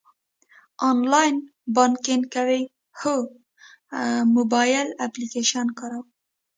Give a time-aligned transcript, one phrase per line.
[0.89, 1.35] آنلاین
[1.75, 2.61] بانکینګ کوئ؟
[2.99, 3.13] هو،
[4.35, 6.05] موبایل اپلیکیشن کاروم